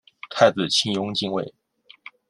[0.31, 1.53] 太子庆膺继位。